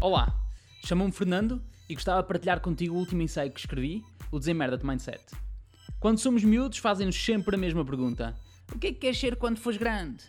[0.00, 0.32] Olá,
[0.84, 4.86] chamo-me Fernando e gostava de partilhar contigo o último ensaio que escrevi, o Desemmerda de
[4.86, 5.24] Mindset.
[5.98, 8.36] Quando somos miúdos, fazem-nos sempre a mesma pergunta:
[8.72, 10.22] O que é que queres ser quando fores grande?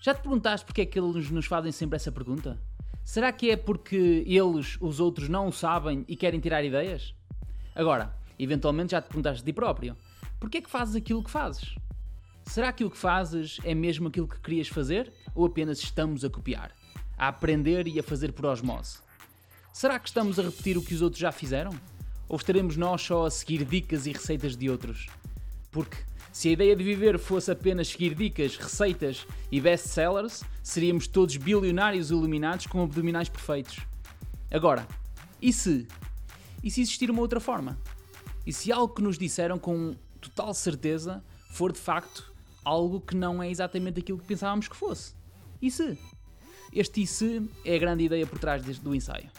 [0.00, 2.62] Já te perguntaste porque é que eles nos fazem sempre essa pergunta?
[3.04, 7.12] Será que é porque eles, os outros, não o sabem e querem tirar ideias?
[7.74, 9.96] Agora, eventualmente já te perguntaste de ti próprio:
[10.38, 11.74] Porquê é que fazes aquilo que fazes?
[12.44, 16.30] Será que o que fazes é mesmo aquilo que querias fazer ou apenas estamos a
[16.30, 16.70] copiar?
[17.16, 19.07] A aprender e a fazer por osmose?
[19.78, 21.70] Será que estamos a repetir o que os outros já fizeram?
[22.28, 25.06] Ou estaremos nós só a seguir dicas e receitas de outros?
[25.70, 25.98] Porque
[26.32, 32.10] se a ideia de viver fosse apenas seguir dicas, receitas e best-sellers, seríamos todos bilionários
[32.10, 33.78] iluminados com abdominais perfeitos.
[34.50, 34.84] Agora,
[35.40, 35.86] e se?
[36.60, 37.78] E se existir uma outra forma?
[38.44, 42.34] E se algo que nos disseram com total certeza for de facto
[42.64, 45.14] algo que não é exatamente aquilo que pensávamos que fosse?
[45.62, 45.96] E se?
[46.72, 49.30] Este e se é a grande ideia por trás do ensaio.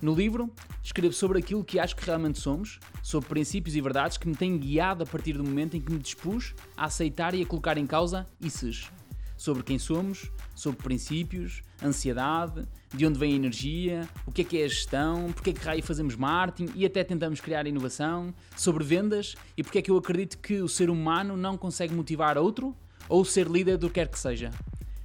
[0.00, 0.48] No livro,
[0.80, 4.56] escrevo sobre aquilo que acho que realmente somos, sobre princípios e verdades que me têm
[4.56, 7.84] guiado a partir do momento em que me dispus a aceitar e a colocar em
[7.84, 8.92] causa ICES.
[9.36, 14.58] Sobre quem somos, sobre princípios, ansiedade, de onde vem a energia, o que é que
[14.58, 18.84] é a gestão, porque é que raio fazemos marketing e até tentamos criar inovação, sobre
[18.84, 22.74] vendas e porque é que eu acredito que o ser humano não consegue motivar outro
[23.08, 24.52] ou ser líder do que quer que seja.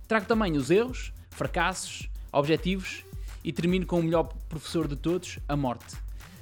[0.08, 3.04] Trago também os erros, fracassos, objetivos
[3.44, 5.96] e termino com o melhor professor de todos, a morte.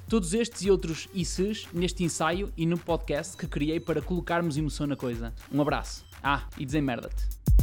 [0.08, 4.86] Todos estes e outros ICs neste ensaio e no podcast que criei para colocarmos emoção
[4.86, 5.32] na coisa.
[5.50, 6.04] Um abraço.
[6.22, 7.61] Ah, e desemmerda-te.